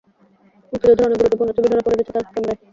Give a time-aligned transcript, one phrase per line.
[0.73, 2.59] মুক্তিযুদ্ধের অনেক গুরুত্বপূর্ণ ছবি ধরা পড়েছে তার ক্যামেরায়।